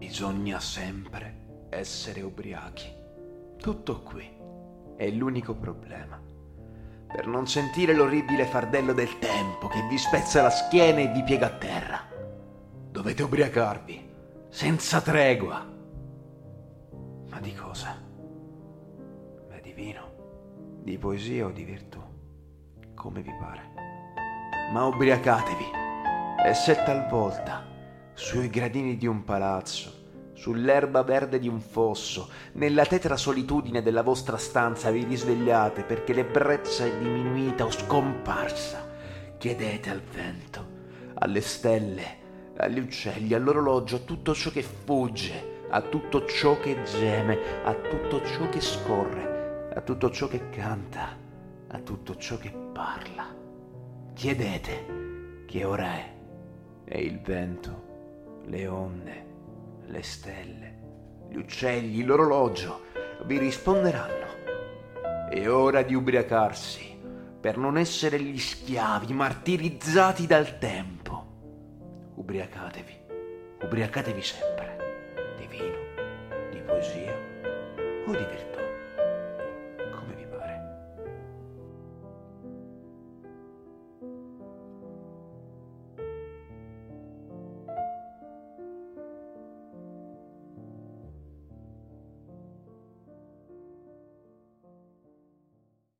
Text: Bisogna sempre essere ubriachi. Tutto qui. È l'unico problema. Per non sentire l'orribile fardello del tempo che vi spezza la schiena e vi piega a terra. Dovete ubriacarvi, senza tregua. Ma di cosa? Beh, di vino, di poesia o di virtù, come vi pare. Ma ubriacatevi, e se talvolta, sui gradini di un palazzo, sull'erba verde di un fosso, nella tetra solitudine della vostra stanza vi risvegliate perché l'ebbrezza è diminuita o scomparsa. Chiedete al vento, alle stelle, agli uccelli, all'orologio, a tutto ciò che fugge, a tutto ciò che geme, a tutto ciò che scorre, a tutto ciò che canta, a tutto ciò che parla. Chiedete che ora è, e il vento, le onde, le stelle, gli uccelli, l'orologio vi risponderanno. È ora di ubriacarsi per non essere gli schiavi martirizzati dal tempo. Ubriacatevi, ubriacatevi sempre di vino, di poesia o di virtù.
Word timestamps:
Bisogna 0.00 0.58
sempre 0.60 1.66
essere 1.68 2.22
ubriachi. 2.22 2.90
Tutto 3.58 4.00
qui. 4.00 4.26
È 4.96 5.06
l'unico 5.10 5.54
problema. 5.54 6.18
Per 7.06 7.26
non 7.26 7.46
sentire 7.46 7.92
l'orribile 7.92 8.46
fardello 8.46 8.94
del 8.94 9.18
tempo 9.18 9.68
che 9.68 9.86
vi 9.90 9.98
spezza 9.98 10.40
la 10.40 10.48
schiena 10.48 11.00
e 11.00 11.08
vi 11.08 11.22
piega 11.22 11.48
a 11.48 11.50
terra. 11.50 11.98
Dovete 12.90 13.22
ubriacarvi, 13.22 14.08
senza 14.48 15.02
tregua. 15.02 15.66
Ma 17.28 17.38
di 17.40 17.54
cosa? 17.54 17.94
Beh, 19.48 19.60
di 19.60 19.72
vino, 19.72 20.80
di 20.82 20.96
poesia 20.96 21.44
o 21.44 21.50
di 21.50 21.64
virtù, 21.64 22.00
come 22.94 23.20
vi 23.20 23.34
pare. 23.38 23.60
Ma 24.72 24.86
ubriacatevi, 24.86 25.66
e 26.42 26.54
se 26.54 26.74
talvolta, 26.84 27.69
sui 28.20 28.50
gradini 28.50 28.98
di 28.98 29.06
un 29.06 29.24
palazzo, 29.24 30.32
sull'erba 30.34 31.02
verde 31.02 31.38
di 31.38 31.48
un 31.48 31.58
fosso, 31.58 32.28
nella 32.52 32.84
tetra 32.84 33.16
solitudine 33.16 33.80
della 33.80 34.02
vostra 34.02 34.36
stanza 34.36 34.90
vi 34.90 35.04
risvegliate 35.04 35.84
perché 35.84 36.12
l'ebbrezza 36.12 36.84
è 36.84 36.98
diminuita 36.98 37.64
o 37.64 37.70
scomparsa. 37.70 38.88
Chiedete 39.38 39.88
al 39.88 40.02
vento, 40.02 40.66
alle 41.14 41.40
stelle, 41.40 42.18
agli 42.58 42.78
uccelli, 42.78 43.32
all'orologio, 43.32 43.96
a 43.96 44.00
tutto 44.00 44.34
ciò 44.34 44.50
che 44.50 44.62
fugge, 44.62 45.64
a 45.70 45.80
tutto 45.80 46.26
ciò 46.26 46.60
che 46.60 46.82
geme, 46.82 47.38
a 47.64 47.72
tutto 47.74 48.22
ciò 48.22 48.50
che 48.50 48.60
scorre, 48.60 49.70
a 49.74 49.80
tutto 49.80 50.10
ciò 50.10 50.28
che 50.28 50.50
canta, 50.50 51.16
a 51.68 51.78
tutto 51.78 52.16
ciò 52.16 52.36
che 52.36 52.52
parla. 52.72 53.34
Chiedete 54.12 55.44
che 55.46 55.64
ora 55.64 55.94
è, 55.94 56.14
e 56.84 57.00
il 57.00 57.18
vento, 57.20 57.88
le 58.50 58.66
onde, 58.66 59.26
le 59.86 60.02
stelle, 60.02 60.78
gli 61.30 61.36
uccelli, 61.36 62.02
l'orologio 62.02 62.82
vi 63.24 63.38
risponderanno. 63.38 65.28
È 65.30 65.48
ora 65.48 65.82
di 65.82 65.94
ubriacarsi 65.94 66.98
per 67.40 67.56
non 67.56 67.78
essere 67.78 68.20
gli 68.20 68.38
schiavi 68.38 69.12
martirizzati 69.12 70.26
dal 70.26 70.58
tempo. 70.58 71.26
Ubriacatevi, 72.16 72.98
ubriacatevi 73.62 74.22
sempre 74.22 75.34
di 75.38 75.46
vino, 75.46 75.78
di 76.50 76.60
poesia 76.60 77.14
o 78.06 78.10
di 78.10 78.24
virtù. 78.24 78.59